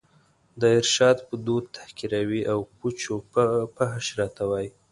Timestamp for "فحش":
3.75-4.07